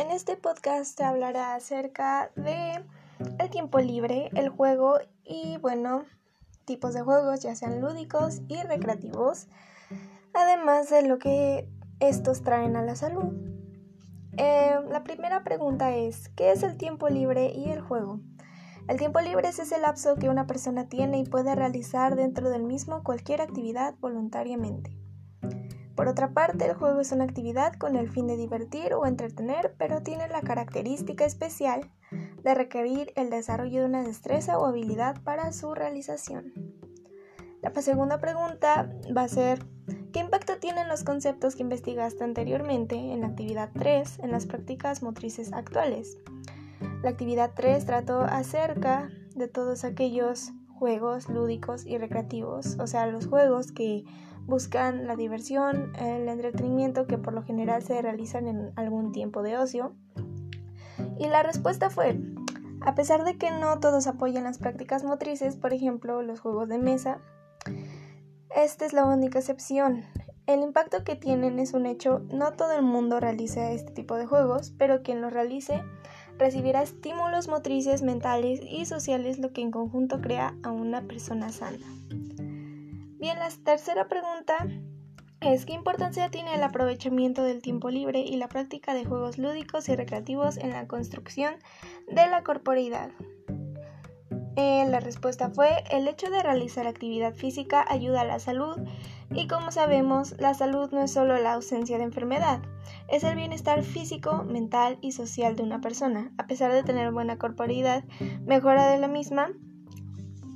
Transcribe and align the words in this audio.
En 0.00 0.10
este 0.12 0.38
podcast 0.38 0.96
se 0.96 1.04
hablará 1.04 1.54
acerca 1.54 2.30
de 2.34 2.82
el 3.38 3.50
tiempo 3.50 3.80
libre, 3.80 4.30
el 4.34 4.48
juego 4.48 4.96
y 5.24 5.58
bueno, 5.58 6.06
tipos 6.64 6.94
de 6.94 7.02
juegos, 7.02 7.42
ya 7.42 7.54
sean 7.54 7.82
lúdicos 7.82 8.40
y 8.48 8.62
recreativos, 8.62 9.46
además 10.32 10.88
de 10.88 11.06
lo 11.06 11.18
que 11.18 11.68
estos 11.98 12.42
traen 12.42 12.76
a 12.76 12.82
la 12.82 12.96
salud. 12.96 13.34
Eh, 14.38 14.74
la 14.88 15.04
primera 15.04 15.44
pregunta 15.44 15.94
es, 15.94 16.30
¿qué 16.30 16.50
es 16.50 16.62
el 16.62 16.78
tiempo 16.78 17.10
libre 17.10 17.52
y 17.54 17.68
el 17.68 17.82
juego? 17.82 18.20
El 18.88 18.96
tiempo 18.96 19.20
libre 19.20 19.48
es 19.48 19.58
ese 19.58 19.78
lapso 19.78 20.16
que 20.16 20.30
una 20.30 20.46
persona 20.46 20.88
tiene 20.88 21.18
y 21.18 21.24
puede 21.24 21.54
realizar 21.54 22.16
dentro 22.16 22.48
del 22.48 22.62
mismo 22.62 23.02
cualquier 23.02 23.42
actividad 23.42 23.94
voluntariamente. 24.00 24.96
Por 26.00 26.08
otra 26.08 26.32
parte, 26.32 26.64
el 26.64 26.72
juego 26.72 27.00
es 27.00 27.12
una 27.12 27.24
actividad 27.24 27.74
con 27.74 27.94
el 27.94 28.08
fin 28.08 28.26
de 28.26 28.38
divertir 28.38 28.94
o 28.94 29.04
entretener, 29.04 29.74
pero 29.76 30.02
tiene 30.02 30.28
la 30.28 30.40
característica 30.40 31.26
especial 31.26 31.90
de 32.42 32.54
requerir 32.54 33.12
el 33.16 33.28
desarrollo 33.28 33.80
de 33.80 33.84
una 33.84 34.02
destreza 34.02 34.58
o 34.58 34.64
habilidad 34.64 35.22
para 35.24 35.52
su 35.52 35.74
realización. 35.74 36.54
La 37.60 37.70
segunda 37.82 38.18
pregunta 38.18 38.90
va 39.14 39.24
a 39.24 39.28
ser, 39.28 39.58
¿qué 40.14 40.20
impacto 40.20 40.56
tienen 40.56 40.88
los 40.88 41.04
conceptos 41.04 41.54
que 41.54 41.64
investigaste 41.64 42.24
anteriormente 42.24 42.94
en 42.94 43.20
la 43.20 43.26
actividad 43.26 43.68
3 43.78 44.20
en 44.20 44.30
las 44.30 44.46
prácticas 44.46 45.02
motrices 45.02 45.52
actuales? 45.52 46.16
La 47.02 47.10
actividad 47.10 47.50
3 47.54 47.84
trató 47.84 48.22
acerca 48.22 49.10
de 49.34 49.48
todos 49.48 49.84
aquellos 49.84 50.50
juegos 50.78 51.28
lúdicos 51.28 51.84
y 51.84 51.98
recreativos, 51.98 52.78
o 52.78 52.86
sea, 52.86 53.06
los 53.06 53.26
juegos 53.26 53.70
que 53.70 54.06
buscan 54.50 55.06
la 55.06 55.16
diversión, 55.16 55.92
el 55.96 56.28
entretenimiento 56.28 57.06
que 57.06 57.16
por 57.16 57.32
lo 57.32 57.42
general 57.42 57.82
se 57.82 58.02
realizan 58.02 58.46
en 58.46 58.72
algún 58.76 59.12
tiempo 59.12 59.42
de 59.42 59.56
ocio. 59.56 59.94
Y 61.18 61.28
la 61.28 61.42
respuesta 61.42 61.88
fue, 61.88 62.20
a 62.82 62.94
pesar 62.94 63.24
de 63.24 63.38
que 63.38 63.50
no 63.50 63.80
todos 63.80 64.06
apoyan 64.06 64.44
las 64.44 64.58
prácticas 64.58 65.04
motrices, 65.04 65.56
por 65.56 65.72
ejemplo, 65.72 66.20
los 66.20 66.40
juegos 66.40 66.68
de 66.68 66.78
mesa, 66.78 67.18
esta 68.54 68.84
es 68.84 68.92
la 68.92 69.06
única 69.06 69.38
excepción. 69.38 70.04
El 70.46 70.60
impacto 70.62 71.04
que 71.04 71.14
tienen 71.14 71.58
es 71.58 71.72
un 71.72 71.86
hecho, 71.86 72.22
no 72.32 72.52
todo 72.52 72.72
el 72.72 72.82
mundo 72.82 73.20
realiza 73.20 73.70
este 73.70 73.92
tipo 73.92 74.16
de 74.16 74.26
juegos, 74.26 74.74
pero 74.76 75.02
quien 75.02 75.20
los 75.20 75.32
realice 75.32 75.82
recibirá 76.38 76.82
estímulos 76.82 77.48
motrices, 77.48 78.02
mentales 78.02 78.60
y 78.62 78.86
sociales, 78.86 79.38
lo 79.38 79.52
que 79.52 79.60
en 79.60 79.70
conjunto 79.70 80.20
crea 80.20 80.56
a 80.62 80.72
una 80.72 81.02
persona 81.02 81.52
sana. 81.52 81.86
Bien, 83.20 83.38
la 83.38 83.50
tercera 83.64 84.08
pregunta 84.08 84.66
es 85.42 85.66
¿qué 85.66 85.74
importancia 85.74 86.30
tiene 86.30 86.54
el 86.54 86.62
aprovechamiento 86.62 87.42
del 87.42 87.60
tiempo 87.60 87.90
libre 87.90 88.20
y 88.20 88.36
la 88.36 88.48
práctica 88.48 88.94
de 88.94 89.04
juegos 89.04 89.36
lúdicos 89.36 89.90
y 89.90 89.94
recreativos 89.94 90.56
en 90.56 90.70
la 90.70 90.88
construcción 90.88 91.56
de 92.08 92.26
la 92.28 92.42
corporeidad? 92.42 93.10
Eh, 94.56 94.86
la 94.88 95.00
respuesta 95.00 95.50
fue 95.50 95.84
el 95.90 96.08
hecho 96.08 96.30
de 96.30 96.42
realizar 96.42 96.86
actividad 96.86 97.34
física 97.34 97.84
ayuda 97.86 98.22
a 98.22 98.24
la 98.24 98.38
salud 98.38 98.78
y 99.30 99.48
como 99.48 99.70
sabemos 99.70 100.34
la 100.38 100.54
salud 100.54 100.90
no 100.90 101.02
es 101.02 101.12
solo 101.12 101.36
la 101.36 101.52
ausencia 101.52 101.98
de 101.98 102.04
enfermedad, 102.04 102.62
es 103.10 103.22
el 103.22 103.36
bienestar 103.36 103.82
físico, 103.82 104.44
mental 104.44 104.96
y 105.02 105.12
social 105.12 105.56
de 105.56 105.62
una 105.62 105.82
persona. 105.82 106.32
A 106.38 106.46
pesar 106.46 106.72
de 106.72 106.84
tener 106.84 107.12
buena 107.12 107.36
corporeidad, 107.36 108.02
mejora 108.46 108.90
de 108.90 108.98
la 108.98 109.08
misma 109.08 109.52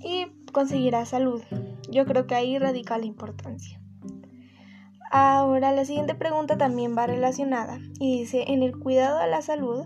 y 0.00 0.26
conseguirá 0.52 1.04
salud. 1.06 1.42
Yo 1.92 2.06
creo 2.06 2.26
que 2.26 2.34
ahí 2.34 2.58
radica 2.58 2.96
la 2.96 3.04
importancia. 3.04 3.78
Ahora 5.10 5.72
la 5.72 5.84
siguiente 5.84 6.14
pregunta 6.14 6.56
también 6.56 6.96
va 6.96 7.06
relacionada 7.06 7.78
y 8.00 8.20
dice, 8.20 8.44
en 8.48 8.62
el 8.62 8.78
cuidado 8.78 9.18
de 9.18 9.26
la 9.26 9.42
salud, 9.42 9.84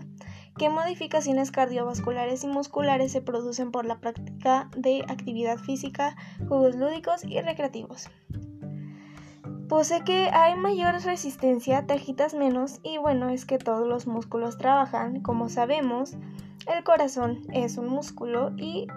¿qué 0.57 0.69
modificaciones 0.69 1.51
cardiovasculares 1.51 2.45
y 2.45 2.47
musculares 2.47 3.11
se 3.11 3.21
producen 3.21 3.71
por 3.71 3.85
la 3.85 3.99
práctica 3.99 4.69
de 4.77 5.03
actividad 5.09 5.57
física, 5.57 6.15
juegos 6.47 6.77
lúdicos 6.77 7.25
y 7.25 7.41
recreativos? 7.41 8.09
Pues 9.67 9.87
sé 9.87 10.05
que 10.05 10.29
hay 10.31 10.55
mayor 10.55 10.93
resistencia, 11.03 11.85
te 11.85 11.95
agitas 11.95 12.33
menos 12.33 12.79
y 12.83 12.97
bueno, 12.99 13.27
es 13.27 13.45
que 13.45 13.57
todos 13.57 13.85
los 13.85 14.07
músculos 14.07 14.57
trabajan, 14.57 15.21
como 15.21 15.49
sabemos, 15.49 16.15
el 16.73 16.85
corazón 16.85 17.41
es 17.51 17.77
un 17.77 17.89
músculo 17.89 18.53
y 18.55 18.87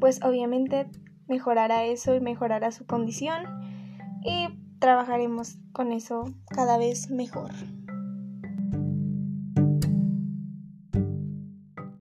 pues 0.00 0.20
obviamente 0.24 0.90
mejorará 1.28 1.84
eso 1.84 2.14
y 2.14 2.20
mejorará 2.20 2.72
su 2.72 2.86
condición 2.86 3.44
y 4.24 4.48
trabajaremos 4.78 5.58
con 5.72 5.92
eso 5.92 6.24
cada 6.48 6.78
vez 6.78 7.10
mejor. 7.10 7.50